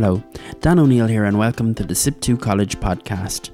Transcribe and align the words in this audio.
Hello, 0.00 0.22
Dan 0.60 0.78
O'Neill 0.78 1.08
here, 1.08 1.24
and 1.24 1.36
welcome 1.36 1.74
to 1.74 1.82
the 1.82 1.92
SIPTU 1.92 2.40
College 2.40 2.78
podcast. 2.78 3.50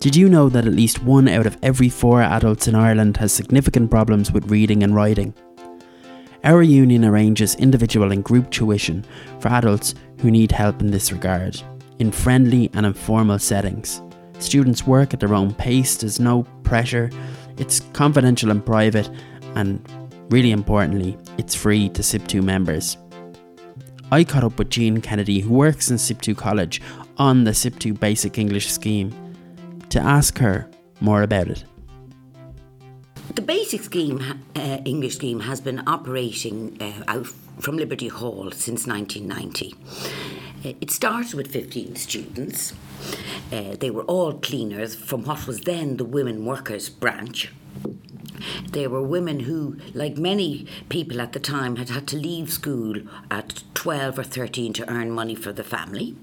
Did 0.00 0.16
you 0.16 0.28
know 0.28 0.48
that 0.48 0.66
at 0.66 0.72
least 0.72 1.04
one 1.04 1.28
out 1.28 1.46
of 1.46 1.56
every 1.62 1.88
four 1.88 2.20
adults 2.20 2.66
in 2.66 2.74
Ireland 2.74 3.16
has 3.18 3.32
significant 3.32 3.92
problems 3.92 4.32
with 4.32 4.50
reading 4.50 4.82
and 4.82 4.92
writing? 4.92 5.32
Our 6.42 6.62
union 6.64 7.04
arranges 7.04 7.54
individual 7.54 8.10
and 8.10 8.24
group 8.24 8.50
tuition 8.50 9.04
for 9.38 9.52
adults 9.52 9.94
who 10.18 10.32
need 10.32 10.50
help 10.50 10.80
in 10.80 10.90
this 10.90 11.12
regard, 11.12 11.62
in 12.00 12.10
friendly 12.10 12.70
and 12.74 12.86
informal 12.86 13.38
settings. 13.38 14.02
Students 14.40 14.88
work 14.88 15.14
at 15.14 15.20
their 15.20 15.32
own 15.32 15.54
pace, 15.54 15.98
there's 15.98 16.18
no 16.18 16.42
pressure, 16.64 17.08
it's 17.56 17.78
confidential 17.92 18.50
and 18.50 18.66
private, 18.66 19.08
and 19.54 19.80
really 20.28 20.50
importantly, 20.50 21.16
it's 21.38 21.54
free 21.54 21.88
to 21.90 22.02
SIPTU 22.02 22.42
members. 22.42 22.96
I 24.14 24.22
caught 24.22 24.44
up 24.44 24.60
with 24.60 24.70
Jean 24.70 25.00
Kennedy, 25.00 25.40
who 25.40 25.52
works 25.52 25.90
in 25.90 25.96
SIPTU 25.96 26.36
College, 26.36 26.80
on 27.18 27.42
the 27.42 27.50
SIPTU 27.50 27.98
Basic 27.98 28.38
English 28.38 28.70
Scheme 28.70 29.10
to 29.88 29.98
ask 29.98 30.38
her 30.38 30.70
more 31.00 31.22
about 31.24 31.48
it. 31.48 31.64
The 33.34 33.42
basic 33.42 33.82
scheme, 33.82 34.22
uh, 34.54 34.78
English 34.84 35.16
scheme, 35.16 35.40
has 35.40 35.60
been 35.60 35.82
operating 35.88 36.80
uh, 36.80 37.02
out 37.08 37.26
from 37.58 37.76
Liberty 37.76 38.06
Hall 38.06 38.52
since 38.52 38.86
1990. 38.86 39.74
Uh, 40.64 40.74
it 40.80 40.92
started 40.92 41.34
with 41.34 41.50
15 41.50 41.96
students. 41.96 42.72
Uh, 43.50 43.74
they 43.80 43.90
were 43.90 44.04
all 44.04 44.34
cleaners 44.34 44.94
from 44.94 45.24
what 45.24 45.48
was 45.48 45.62
then 45.62 45.96
the 45.96 46.04
Women 46.04 46.44
Workers 46.44 46.88
branch 46.88 47.52
they 48.70 48.86
were 48.86 49.02
women 49.02 49.40
who, 49.40 49.78
like 49.92 50.16
many 50.16 50.66
people 50.88 51.20
at 51.20 51.32
the 51.32 51.40
time, 51.40 51.76
had 51.76 51.90
had 51.90 52.06
to 52.08 52.16
leave 52.16 52.52
school 52.52 53.00
at 53.30 53.62
12 53.74 54.18
or 54.18 54.24
13 54.24 54.72
to 54.74 54.90
earn 54.90 55.10
money 55.10 55.34
for 55.34 55.52
the 55.52 55.64
family. 55.64 56.16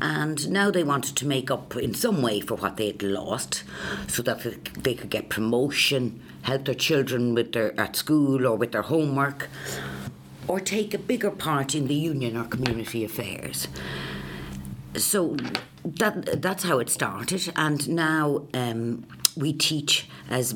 And 0.00 0.50
now 0.50 0.70
they 0.70 0.82
wanted 0.82 1.16
to 1.16 1.26
make 1.26 1.50
up 1.50 1.76
in 1.76 1.94
some 1.94 2.22
way 2.22 2.40
for 2.40 2.54
what 2.54 2.78
they 2.78 2.86
had 2.86 3.02
lost 3.02 3.64
so 4.08 4.22
that 4.22 4.40
they 4.82 4.94
could 4.94 5.10
get 5.10 5.28
promotion, 5.28 6.22
help 6.42 6.64
their 6.64 6.74
children 6.74 7.34
with 7.34 7.52
their, 7.52 7.78
at 7.78 7.96
school 7.96 8.46
or 8.46 8.56
with 8.56 8.72
their 8.72 8.82
homework, 8.82 9.48
or 10.48 10.58
take 10.58 10.94
a 10.94 10.98
bigger 10.98 11.30
part 11.30 11.74
in 11.74 11.86
the 11.86 11.94
union 11.94 12.36
or 12.36 12.44
community 12.44 13.04
affairs 13.04 13.68
so 14.96 15.36
that 15.84 16.42
that's 16.42 16.64
how 16.64 16.78
it 16.78 16.88
started, 16.88 17.52
and 17.56 17.88
now 17.88 18.46
um, 18.54 19.04
we 19.36 19.52
teach 19.52 20.08
as 20.28 20.54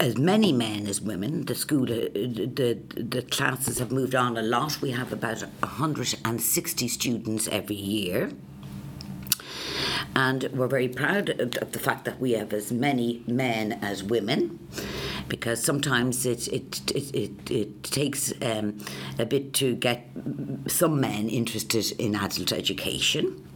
as 0.00 0.16
many 0.16 0.50
men 0.52 0.86
as 0.86 1.00
women. 1.00 1.44
The 1.44 1.54
school, 1.54 1.84
uh, 1.84 2.08
the, 2.14 2.78
the 2.96 3.22
classes 3.22 3.78
have 3.78 3.92
moved 3.92 4.14
on 4.14 4.36
a 4.36 4.42
lot. 4.42 4.80
We 4.80 4.92
have 4.92 5.12
about 5.12 5.42
160 5.42 6.88
students 6.88 7.46
every 7.48 7.76
year. 7.76 8.32
And 10.16 10.48
we're 10.52 10.66
very 10.66 10.88
proud 10.88 11.28
of 11.28 11.72
the 11.72 11.78
fact 11.78 12.04
that 12.06 12.18
we 12.18 12.32
have 12.32 12.52
as 12.52 12.72
many 12.72 13.22
men 13.26 13.78
as 13.82 14.02
women 14.02 14.58
because 15.28 15.62
sometimes 15.62 16.26
it, 16.26 16.48
it, 16.48 16.90
it, 16.90 17.14
it, 17.14 17.50
it 17.50 17.82
takes 17.84 18.32
um, 18.42 18.78
a 19.18 19.24
bit 19.24 19.52
to 19.54 19.76
get 19.76 20.08
some 20.66 21.00
men 21.00 21.28
interested 21.28 21.92
in 22.00 22.16
adult 22.16 22.52
education. 22.52 23.46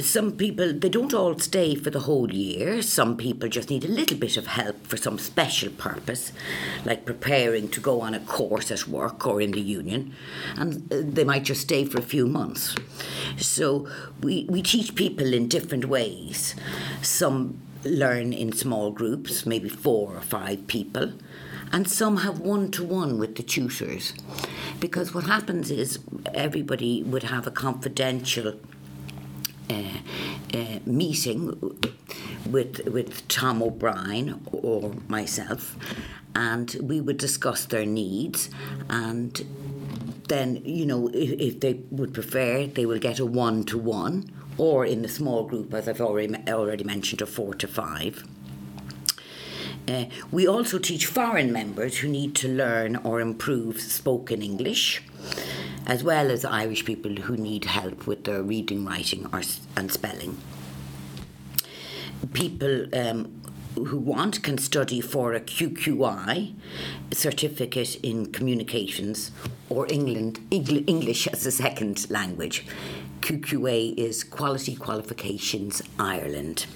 Some 0.00 0.32
people 0.32 0.72
they 0.72 0.88
don't 0.88 1.12
all 1.12 1.38
stay 1.38 1.74
for 1.74 1.90
the 1.90 2.00
whole 2.00 2.32
year. 2.32 2.80
Some 2.82 3.16
people 3.16 3.48
just 3.48 3.70
need 3.70 3.84
a 3.84 3.88
little 3.88 4.16
bit 4.16 4.36
of 4.36 4.46
help 4.46 4.86
for 4.86 4.96
some 4.96 5.18
special 5.18 5.70
purpose 5.72 6.32
like 6.84 7.04
preparing 7.04 7.68
to 7.70 7.80
go 7.80 8.00
on 8.00 8.14
a 8.14 8.20
course 8.20 8.70
at 8.70 8.86
work 8.86 9.26
or 9.26 9.40
in 9.40 9.50
the 9.50 9.60
union. 9.60 10.14
And 10.56 10.92
uh, 10.92 11.02
they 11.02 11.24
might 11.24 11.44
just 11.44 11.62
stay 11.62 11.84
for 11.84 11.98
a 11.98 12.02
few 12.02 12.26
months. 12.26 12.74
So 13.36 13.88
we, 14.22 14.46
we 14.48 14.62
teach 14.62 14.94
people 14.94 15.32
in 15.32 15.48
different 15.48 15.86
ways. 15.86 16.54
Some 17.02 17.60
learn 17.84 18.32
in 18.32 18.52
small 18.52 18.90
groups 18.90 19.46
maybe 19.46 19.68
four 19.68 20.16
or 20.16 20.20
five 20.20 20.66
people. 20.66 21.12
And 21.72 21.88
some 21.88 22.18
have 22.18 22.40
one 22.40 22.70
to 22.72 22.84
one 22.84 23.18
with 23.18 23.36
the 23.36 23.42
tutors. 23.42 24.12
Because 24.80 25.14
what 25.14 25.24
happens 25.24 25.70
is 25.70 26.00
everybody 26.34 27.02
would 27.02 27.24
have 27.24 27.46
a 27.46 27.50
confidential 27.50 28.54
meeting 30.84 31.78
with 32.46 32.86
with 32.86 33.26
Tom 33.28 33.62
O'Brien 33.62 34.40
or 34.52 34.94
myself, 35.08 35.76
and 36.34 36.76
we 36.80 37.00
would 37.00 37.18
discuss 37.18 37.64
their 37.66 37.86
needs 37.86 38.50
and. 38.88 39.44
Then 40.28 40.62
you 40.64 40.86
know 40.86 41.08
if, 41.08 41.32
if 41.40 41.58
they 41.58 41.80
would 41.90 42.14
prefer, 42.14 42.64
they 42.68 42.86
will 42.86 43.00
get 43.00 43.18
a 43.18 43.26
one 43.26 43.64
to 43.64 43.76
one, 43.76 44.30
or 44.58 44.86
in 44.86 45.02
the 45.02 45.08
small 45.08 45.42
group, 45.42 45.74
as 45.74 45.88
I've 45.88 46.00
already 46.00 46.36
already 46.46 46.84
mentioned, 46.84 47.20
a 47.20 47.26
four 47.26 47.52
to 47.54 47.66
five. 47.66 48.24
Uh, 49.88 50.04
we 50.30 50.46
also 50.46 50.78
teach 50.78 51.06
foreign 51.06 51.52
members 51.52 51.98
who 51.98 52.08
need 52.08 52.36
to 52.36 52.48
learn 52.48 52.94
or 52.96 53.20
improve 53.20 53.80
spoken 53.80 54.40
English 54.40 55.02
as 55.86 56.04
well 56.04 56.30
as 56.30 56.44
Irish 56.44 56.84
people 56.84 57.14
who 57.16 57.36
need 57.36 57.64
help 57.64 58.06
with 58.06 58.24
their 58.24 58.42
reading, 58.42 58.84
writing, 58.84 59.26
or, 59.32 59.42
and 59.76 59.90
spelling. 59.90 60.36
People 62.32 62.94
um, 62.94 63.40
who 63.74 63.98
want 63.98 64.42
can 64.42 64.58
study 64.58 65.00
for 65.00 65.32
a 65.32 65.40
QQI 65.40 66.54
certificate 67.12 67.96
in 67.96 68.32
communications 68.32 69.30
or 69.68 69.86
England 69.90 70.40
English 70.50 71.26
as 71.28 71.46
a 71.46 71.50
second 71.50 72.10
language. 72.10 72.66
QQA 73.20 73.96
is 73.96 74.24
Quality 74.24 74.74
Qualifications 74.76 75.82
Ireland. 75.98 76.66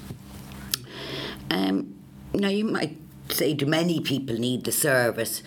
Um, 1.51 1.95
now 2.33 2.49
you 2.49 2.65
might 2.65 2.97
say, 3.29 3.55
do 3.55 3.67
many 3.67 4.01
people 4.01 4.37
need 4.37 4.65
the 4.65 4.73
service? 4.73 5.43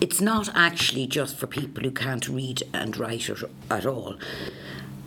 It's 0.00 0.20
not 0.20 0.48
actually 0.54 1.06
just 1.06 1.36
for 1.36 1.46
people 1.46 1.82
who 1.82 1.90
can't 1.90 2.28
read 2.28 2.62
and 2.72 2.96
write 2.96 3.30
at 3.70 3.86
all. 3.86 4.16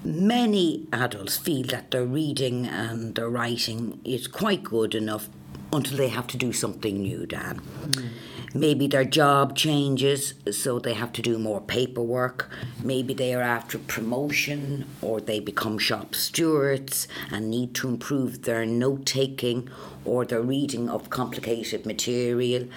Many 0.03 0.87
adults 0.93 1.37
feel 1.37 1.67
that 1.67 1.91
their 1.91 2.05
reading 2.05 2.65
and 2.65 3.15
their 3.15 3.29
writing 3.29 3.99
is 4.03 4.27
quite 4.27 4.63
good 4.63 4.95
enough 4.95 5.29
until 5.71 5.97
they 5.97 6.07
have 6.07 6.27
to 6.27 6.37
do 6.37 6.51
something 6.53 7.01
new, 7.01 7.25
Dan. 7.25 7.61
Mm. 7.81 8.09
Maybe 8.53 8.87
their 8.87 9.05
job 9.05 9.55
changes, 9.55 10.33
so 10.51 10.79
they 10.79 10.93
have 10.93 11.13
to 11.13 11.21
do 11.21 11.37
more 11.37 11.61
paperwork. 11.61 12.49
Maybe 12.83 13.13
they 13.13 13.35
are 13.35 13.41
after 13.41 13.77
promotion, 13.77 14.85
or 15.01 15.21
they 15.21 15.39
become 15.39 15.77
shop 15.77 16.15
stewards 16.15 17.07
and 17.31 17.51
need 17.51 17.75
to 17.75 17.87
improve 17.87 18.43
their 18.43 18.65
note 18.65 19.05
taking 19.05 19.69
or 20.03 20.25
their 20.25 20.41
reading 20.41 20.89
of 20.89 21.11
complicated 21.11 21.85
material 21.85 22.67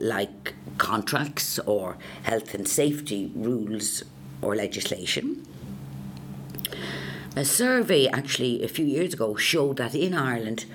like 0.00 0.54
contracts 0.78 1.58
or 1.60 1.96
health 2.22 2.54
and 2.54 2.68
safety 2.68 3.32
rules 3.34 4.04
or 4.40 4.54
legislation. 4.54 5.44
A 7.34 7.44
survey 7.44 8.06
actually 8.06 8.62
a 8.62 8.68
few 8.68 8.86
years 8.86 9.14
ago 9.14 9.34
showed 9.34 9.76
that 9.78 9.94
in 9.94 10.14
Ireland, 10.14 10.66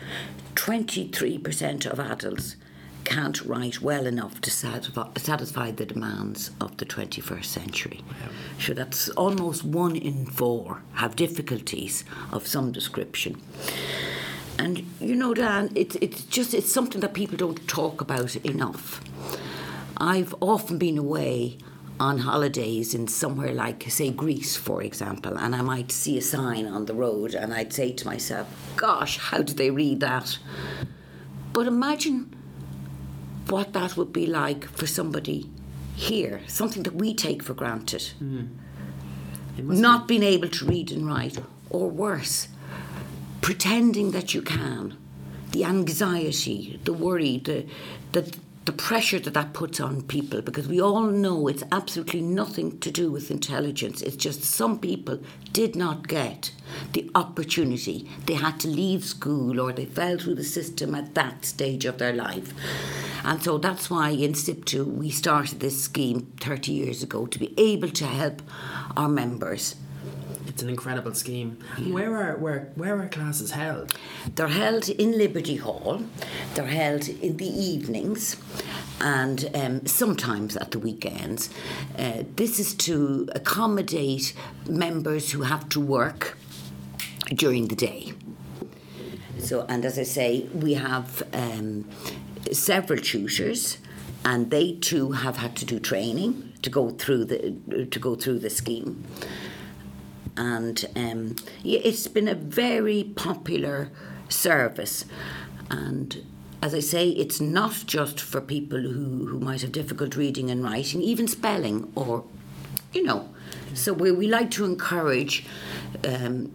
23% 0.55 1.85
of 1.85 1.99
adults 1.99 2.57
can't 3.11 3.41
write 3.41 3.81
well 3.81 4.07
enough 4.07 4.39
to 4.39 4.49
satisfy, 4.49 5.09
satisfy 5.17 5.69
the 5.71 5.85
demands 5.85 6.51
of 6.61 6.77
the 6.77 6.85
21st 6.85 7.43
century. 7.43 7.99
Yeah. 8.07 8.29
So 8.57 8.73
that's 8.73 9.09
almost 9.09 9.65
one 9.65 9.97
in 9.97 10.25
four 10.25 10.81
have 10.93 11.17
difficulties 11.17 12.05
of 12.31 12.47
some 12.47 12.71
description. 12.71 13.41
And 14.57 14.85
you 15.01 15.15
know, 15.15 15.33
Dan, 15.33 15.71
it's 15.75 15.97
it's 15.97 16.23
just 16.23 16.53
it's 16.53 16.71
something 16.71 17.01
that 17.01 17.13
people 17.13 17.35
don't 17.35 17.67
talk 17.67 17.99
about 17.99 18.35
enough. 18.37 19.01
I've 19.97 20.33
often 20.39 20.77
been 20.77 20.97
away 20.97 21.57
on 21.99 22.19
holidays 22.19 22.95
in 22.95 23.07
somewhere 23.07 23.53
like, 23.53 23.83
say, 23.91 24.09
Greece, 24.09 24.55
for 24.55 24.81
example, 24.81 25.37
and 25.37 25.53
I 25.55 25.61
might 25.61 25.91
see 25.91 26.17
a 26.17 26.21
sign 26.21 26.65
on 26.65 26.85
the 26.85 26.95
road 26.95 27.35
and 27.35 27.53
I'd 27.53 27.73
say 27.73 27.91
to 27.91 28.07
myself, 28.07 28.47
gosh, 28.75 29.17
how 29.17 29.43
did 29.43 29.57
they 29.57 29.69
read 29.69 29.99
that? 29.99 30.39
But 31.53 31.67
imagine 31.67 32.35
what 33.47 33.73
that 33.73 33.97
would 33.97 34.13
be 34.13 34.25
like 34.25 34.65
for 34.69 34.87
somebody 34.87 35.49
here, 35.95 36.41
something 36.47 36.83
that 36.83 36.95
we 36.95 37.13
take 37.13 37.43
for 37.43 37.53
granted. 37.53 38.13
Mm. 38.21 38.49
Not 39.57 40.07
be. 40.07 40.17
being 40.17 40.33
able 40.33 40.49
to 40.49 40.65
read 40.65 40.91
and 40.91 41.05
write, 41.05 41.37
or 41.69 41.89
worse, 41.89 42.47
pretending 43.41 44.11
that 44.11 44.33
you 44.33 44.41
can. 44.41 44.97
The 45.51 45.65
anxiety, 45.65 46.79
the 46.85 46.93
worry, 46.93 47.37
the, 47.37 47.65
the, 48.13 48.33
the 48.65 48.71
pressure 48.71 49.19
that 49.19 49.33
that 49.33 49.53
puts 49.53 49.79
on 49.79 50.03
people 50.03 50.41
because 50.41 50.67
we 50.67 50.79
all 50.79 51.05
know 51.05 51.47
it's 51.47 51.63
absolutely 51.71 52.21
nothing 52.21 52.79
to 52.79 52.91
do 52.91 53.11
with 53.11 53.31
intelligence. 53.31 54.03
It's 54.03 54.15
just 54.15 54.43
some 54.43 54.77
people 54.77 55.19
did 55.51 55.75
not 55.75 56.07
get 56.07 56.51
the 56.93 57.09
opportunity. 57.15 58.07
They 58.27 58.35
had 58.35 58.59
to 58.59 58.67
leave 58.67 59.03
school 59.03 59.59
or 59.59 59.73
they 59.73 59.85
fell 59.85 60.19
through 60.19 60.35
the 60.35 60.43
system 60.43 60.93
at 60.93 61.15
that 61.15 61.43
stage 61.43 61.85
of 61.85 61.97
their 61.97 62.13
life. 62.13 62.53
And 63.23 63.41
so 63.41 63.57
that's 63.57 63.89
why 63.89 64.09
in 64.09 64.33
SIPTU 64.33 64.85
we 64.85 65.09
started 65.09 65.59
this 65.59 65.83
scheme 65.83 66.31
30 66.39 66.71
years 66.71 67.01
ago 67.01 67.25
to 67.25 67.39
be 67.39 67.53
able 67.57 67.89
to 67.89 68.05
help 68.05 68.43
our 68.95 69.09
members 69.09 69.75
it's 70.51 70.61
an 70.61 70.69
incredible 70.69 71.13
scheme. 71.13 71.57
Where 71.97 72.13
are 72.17 72.35
where 72.37 72.71
where 72.75 72.99
are 73.01 73.07
classes 73.07 73.51
held? 73.51 73.97
They're 74.35 74.55
held 74.63 74.89
in 74.89 75.17
Liberty 75.17 75.55
Hall. 75.55 76.03
They're 76.53 76.73
held 76.81 77.07
in 77.07 77.37
the 77.37 77.47
evenings, 77.47 78.35
and 78.99 79.49
um, 79.55 79.85
sometimes 79.85 80.57
at 80.57 80.71
the 80.71 80.79
weekends. 80.79 81.49
Uh, 81.97 82.23
this 82.35 82.59
is 82.59 82.73
to 82.87 83.29
accommodate 83.33 84.33
members 84.69 85.31
who 85.31 85.43
have 85.43 85.69
to 85.69 85.79
work 85.79 86.37
during 87.33 87.69
the 87.69 87.75
day. 87.75 88.11
So, 89.39 89.65
and 89.69 89.85
as 89.85 89.97
I 89.97 90.03
say, 90.03 90.49
we 90.53 90.73
have 90.73 91.23
um, 91.31 91.87
several 92.51 92.99
tutors, 92.99 93.77
and 94.25 94.51
they 94.51 94.73
too 94.73 95.13
have 95.13 95.37
had 95.37 95.55
to 95.57 95.65
do 95.65 95.79
training 95.79 96.51
to 96.61 96.69
go 96.69 96.89
through 96.89 97.23
the 97.25 97.37
to 97.89 97.99
go 97.99 98.15
through 98.15 98.39
the 98.39 98.49
scheme. 98.49 99.05
And 100.37 100.85
um, 100.95 101.35
it's 101.63 102.07
been 102.07 102.27
a 102.27 102.35
very 102.35 103.03
popular 103.15 103.89
service, 104.29 105.05
and 105.69 106.25
as 106.61 106.73
I 106.73 106.79
say, 106.79 107.09
it's 107.09 107.41
not 107.41 107.83
just 107.85 108.19
for 108.19 108.39
people 108.39 108.79
who, 108.79 109.25
who 109.27 109.39
might 109.39 109.61
have 109.61 109.71
difficult 109.71 110.15
reading 110.15 110.49
and 110.49 110.63
writing, 110.63 111.01
even 111.01 111.27
spelling, 111.27 111.91
or 111.95 112.23
you 112.93 113.03
know. 113.03 113.29
So 113.73 113.93
we, 113.93 114.11
we 114.11 114.27
like 114.27 114.51
to 114.51 114.65
encourage 114.65 115.45
um, 116.05 116.53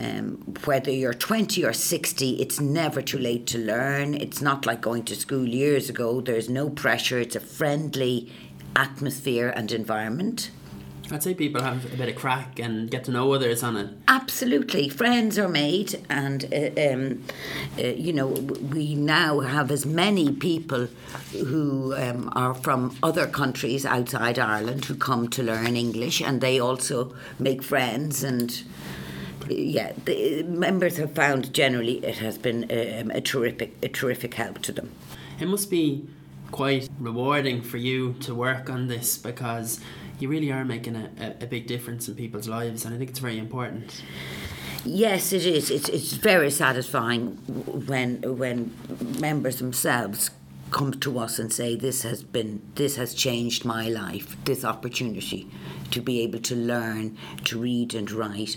Um, 0.00 0.36
whether 0.64 0.90
you're 0.90 1.12
20 1.14 1.62
or 1.64 1.74
60, 1.74 2.40
it's 2.40 2.58
never 2.58 3.02
too 3.02 3.18
late 3.18 3.46
to 3.48 3.58
learn. 3.58 4.14
It's 4.14 4.40
not 4.40 4.64
like 4.64 4.80
going 4.80 5.04
to 5.04 5.16
school 5.16 5.46
years 5.46 5.90
ago. 5.90 6.20
There's 6.20 6.48
no 6.48 6.70
pressure. 6.70 7.18
It's 7.18 7.36
a 7.36 7.40
friendly 7.40 8.32
atmosphere 8.74 9.52
and 9.54 9.70
environment. 9.72 10.50
I'd 11.12 11.22
say 11.24 11.34
people 11.34 11.62
have 11.62 11.92
a 11.92 11.96
bit 11.96 12.08
of 12.08 12.14
crack 12.14 12.60
and 12.60 12.88
get 12.88 13.04
to 13.04 13.10
know 13.10 13.32
others 13.32 13.64
on 13.64 13.76
it. 13.76 13.90
Absolutely, 14.06 14.88
friends 14.88 15.38
are 15.38 15.48
made, 15.48 16.00
and 16.08 16.44
uh, 16.52 16.92
um, 16.92 17.24
uh, 17.78 17.88
you 17.88 18.12
know 18.12 18.28
we 18.28 18.94
now 18.94 19.40
have 19.40 19.72
as 19.72 19.84
many 19.84 20.32
people 20.32 20.86
who 21.32 21.94
um, 21.96 22.30
are 22.36 22.54
from 22.54 22.96
other 23.02 23.26
countries 23.26 23.84
outside 23.84 24.38
Ireland 24.38 24.84
who 24.84 24.94
come 24.94 25.28
to 25.30 25.42
learn 25.42 25.76
English, 25.76 26.20
and 26.20 26.40
they 26.40 26.60
also 26.60 27.14
make 27.38 27.62
friends 27.62 28.22
and. 28.22 28.62
Yeah, 29.48 29.94
the 30.04 30.44
members 30.44 30.98
have 30.98 31.12
found 31.12 31.52
generally 31.52 32.04
it 32.04 32.18
has 32.18 32.38
been 32.38 32.64
um, 32.64 33.10
a 33.10 33.20
terrific, 33.20 33.74
a 33.82 33.88
terrific 33.88 34.34
help 34.34 34.60
to 34.62 34.70
them. 34.70 34.90
It 35.40 35.48
must 35.48 35.70
be 35.70 36.06
quite 36.52 36.88
rewarding 37.00 37.62
for 37.62 37.76
you 37.76 38.12
to 38.20 38.34
work 38.34 38.70
on 38.70 38.86
this 38.86 39.18
because 39.18 39.80
you 40.20 40.28
really 40.28 40.52
are 40.52 40.64
making 40.64 40.96
a, 40.96 41.10
a, 41.20 41.44
a 41.44 41.46
big 41.46 41.66
difference 41.66 42.08
in 42.08 42.14
people's 42.14 42.48
lives, 42.48 42.84
and 42.84 42.94
I 42.94 42.98
think 42.98 43.10
it's 43.10 43.18
very 43.18 43.38
important. 43.38 44.02
Yes, 44.84 45.32
it 45.32 45.44
is. 45.44 45.70
It's 45.70 45.88
it's 45.88 46.12
very 46.12 46.50
satisfying 46.50 47.36
when 47.86 48.22
when 48.22 48.74
members 49.20 49.56
themselves 49.58 50.30
come 50.70 50.92
to 50.92 51.18
us 51.18 51.38
and 51.38 51.52
say 51.52 51.76
this 51.76 52.02
has 52.02 52.22
been 52.22 52.62
this 52.76 52.96
has 52.96 53.12
changed 53.12 53.64
my 53.64 53.88
life. 53.88 54.36
This 54.44 54.64
opportunity 54.64 55.48
to 55.90 56.00
be 56.00 56.20
able 56.20 56.38
to 56.38 56.54
learn 56.54 57.18
to 57.44 57.58
read 57.58 57.94
and 57.94 58.10
write, 58.10 58.56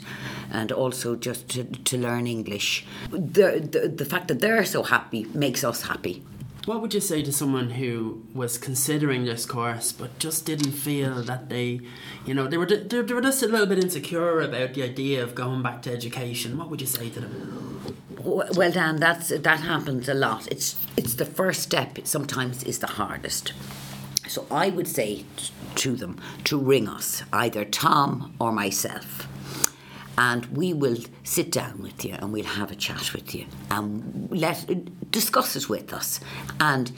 and 0.51 0.71
also 0.71 1.15
just 1.15 1.49
to, 1.49 1.63
to 1.63 1.97
learn 1.97 2.27
English. 2.27 2.85
The, 3.09 3.67
the 3.71 3.89
the 3.89 4.05
fact 4.05 4.27
that 4.29 4.39
they're 4.39 4.65
so 4.65 4.83
happy 4.83 5.25
makes 5.33 5.63
us 5.63 5.83
happy. 5.83 6.23
What 6.65 6.81
would 6.81 6.93
you 6.93 7.01
say 7.01 7.21
to 7.23 7.31
someone 7.33 7.71
who 7.71 8.23
was 8.33 8.57
considering 8.57 9.25
this 9.25 9.45
course 9.45 9.91
but 9.91 10.17
just 10.17 10.45
didn't 10.45 10.71
feel 10.71 11.21
that 11.23 11.49
they, 11.49 11.81
you 12.25 12.33
know, 12.33 12.47
they 12.47 12.57
were 12.57 12.65
they, 12.65 13.01
they 13.01 13.13
were 13.13 13.19
just 13.19 13.43
a 13.43 13.47
little 13.47 13.65
bit 13.65 13.83
insecure 13.83 14.39
about 14.39 14.73
the 14.73 14.83
idea 14.83 15.21
of 15.21 15.35
going 15.35 15.61
back 15.61 15.81
to 15.81 15.91
education? 15.91 16.57
What 16.57 16.69
would 16.69 16.79
you 16.79 16.87
say 16.87 17.09
to 17.09 17.19
them? 17.19 17.97
Well, 18.23 18.71
Dan, 18.71 18.95
that's 18.95 19.27
that 19.27 19.59
happens 19.59 20.07
a 20.07 20.13
lot. 20.13 20.47
It's 20.47 20.77
it's 20.95 21.15
the 21.15 21.25
first 21.25 21.63
step. 21.63 21.99
Sometimes 22.05 22.63
is 22.63 22.79
the 22.79 22.87
hardest. 22.87 23.51
So 24.29 24.47
I 24.49 24.69
would 24.69 24.87
say 24.87 25.25
to 25.75 25.97
them 25.97 26.21
to 26.45 26.57
ring 26.57 26.87
us, 26.87 27.23
either 27.33 27.65
Tom 27.65 28.35
or 28.39 28.53
myself 28.53 29.27
and 30.17 30.45
we 30.47 30.73
will 30.73 30.97
sit 31.23 31.51
down 31.51 31.81
with 31.81 32.05
you 32.05 32.13
and 32.19 32.31
we'll 32.31 32.45
have 32.45 32.71
a 32.71 32.75
chat 32.75 33.13
with 33.13 33.33
you 33.33 33.45
and 33.71 34.29
let 34.31 35.11
discuss 35.11 35.55
it 35.55 35.69
with 35.69 35.93
us. 35.93 36.19
And 36.59 36.91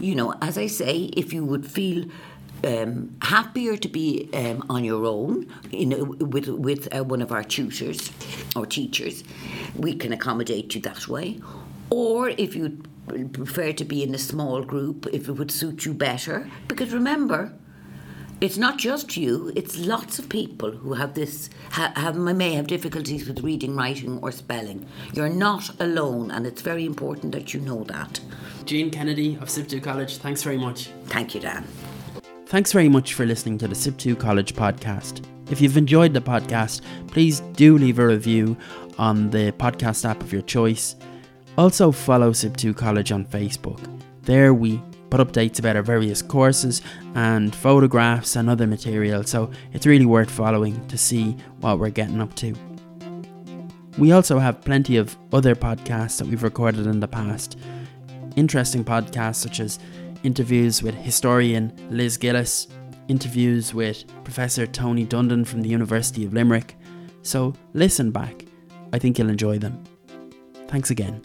you 0.00 0.14
know, 0.14 0.34
as 0.40 0.56
I 0.58 0.66
say, 0.66 1.10
if 1.16 1.32
you 1.32 1.44
would 1.44 1.66
feel 1.66 2.04
um, 2.64 3.16
happier 3.22 3.76
to 3.76 3.88
be 3.88 4.28
um, 4.34 4.64
on 4.68 4.84
your 4.84 5.06
own 5.06 5.46
you 5.70 5.86
know, 5.86 6.04
with 6.04 6.48
with 6.48 6.94
uh, 6.94 7.04
one 7.04 7.22
of 7.22 7.32
our 7.32 7.44
tutors 7.44 8.10
or 8.56 8.66
teachers, 8.66 9.24
we 9.76 9.94
can 9.94 10.12
accommodate 10.12 10.74
you 10.74 10.80
that 10.82 11.08
way. 11.08 11.40
Or 11.90 12.30
if 12.30 12.54
you 12.54 12.82
prefer 13.32 13.72
to 13.72 13.84
be 13.84 14.02
in 14.02 14.14
a 14.14 14.18
small 14.18 14.62
group, 14.62 15.06
if 15.12 15.28
it 15.28 15.32
would 15.32 15.50
suit 15.50 15.86
you 15.86 15.94
better, 15.94 16.50
because 16.68 16.92
remember 16.92 17.52
it's 18.40 18.56
not 18.56 18.78
just 18.78 19.16
you, 19.16 19.52
it's 19.56 19.76
lots 19.76 20.18
of 20.18 20.28
people 20.28 20.70
who 20.70 20.94
have 20.94 21.14
this, 21.14 21.50
have, 21.70 21.96
have, 21.96 22.16
may 22.16 22.54
have 22.54 22.68
difficulties 22.68 23.26
with 23.26 23.40
reading, 23.40 23.74
writing, 23.74 24.18
or 24.22 24.30
spelling. 24.30 24.86
You're 25.12 25.28
not 25.28 25.80
alone, 25.80 26.30
and 26.30 26.46
it's 26.46 26.62
very 26.62 26.84
important 26.84 27.32
that 27.32 27.52
you 27.52 27.60
know 27.60 27.82
that. 27.84 28.20
Jean 28.64 28.90
Kennedy 28.90 29.34
of 29.36 29.48
SIPTU 29.48 29.82
College, 29.82 30.18
thanks 30.18 30.42
very 30.42 30.56
much. 30.56 30.90
Thank 31.06 31.34
you, 31.34 31.40
Dan. 31.40 31.64
Thanks 32.46 32.72
very 32.72 32.88
much 32.88 33.14
for 33.14 33.26
listening 33.26 33.58
to 33.58 33.68
the 33.68 33.74
SIPTU 33.74 34.18
College 34.18 34.54
podcast. 34.54 35.24
If 35.50 35.60
you've 35.60 35.76
enjoyed 35.76 36.14
the 36.14 36.20
podcast, 36.20 36.82
please 37.08 37.40
do 37.54 37.76
leave 37.76 37.98
a 37.98 38.06
review 38.06 38.56
on 38.98 39.30
the 39.30 39.52
podcast 39.52 40.08
app 40.08 40.20
of 40.20 40.32
your 40.32 40.42
choice. 40.42 40.94
Also, 41.56 41.90
follow 41.90 42.30
SIPTU 42.30 42.76
College 42.76 43.10
on 43.10 43.24
Facebook. 43.24 43.80
There 44.22 44.54
we 44.54 44.80
put 45.10 45.20
updates 45.20 45.58
about 45.58 45.76
our 45.76 45.82
various 45.82 46.22
courses 46.22 46.82
and 47.14 47.54
photographs 47.54 48.36
and 48.36 48.48
other 48.48 48.66
material, 48.66 49.24
so 49.24 49.50
it's 49.72 49.86
really 49.86 50.06
worth 50.06 50.30
following 50.30 50.86
to 50.88 50.98
see 50.98 51.36
what 51.60 51.78
we're 51.78 51.90
getting 51.90 52.20
up 52.20 52.34
to. 52.36 52.54
We 53.98 54.12
also 54.12 54.38
have 54.38 54.60
plenty 54.60 54.96
of 54.96 55.16
other 55.32 55.54
podcasts 55.54 56.18
that 56.18 56.28
we've 56.28 56.42
recorded 56.42 56.86
in 56.86 57.00
the 57.00 57.08
past. 57.08 57.58
Interesting 58.36 58.84
podcasts 58.84 59.36
such 59.36 59.60
as 59.60 59.78
interviews 60.22 60.82
with 60.82 60.94
historian 60.94 61.72
Liz 61.90 62.16
Gillis, 62.16 62.68
interviews 63.08 63.74
with 63.74 64.04
Professor 64.22 64.66
Tony 64.66 65.04
Dundon 65.06 65.46
from 65.46 65.62
the 65.62 65.68
University 65.68 66.24
of 66.24 66.32
Limerick, 66.32 66.76
so 67.22 67.54
listen 67.72 68.10
back. 68.10 68.44
I 68.92 68.98
think 68.98 69.18
you'll 69.18 69.30
enjoy 69.30 69.58
them. 69.58 69.82
Thanks 70.68 70.90
again. 70.90 71.22